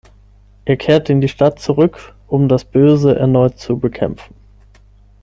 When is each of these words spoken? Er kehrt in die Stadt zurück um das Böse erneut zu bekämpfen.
Er 0.65 0.77
kehrt 0.77 1.11
in 1.11 1.21
die 1.21 1.27
Stadt 1.27 1.59
zurück 1.59 2.15
um 2.25 2.47
das 2.49 2.65
Böse 2.65 3.15
erneut 3.15 3.59
zu 3.59 3.77
bekämpfen. 3.77 4.33